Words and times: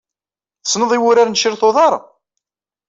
Tessned 0.63 0.91
i 0.97 0.99
wuṛaṛ 0.99 1.27
n 1.29 1.33
tcurt 1.35 1.61
uḍar? 1.67 1.93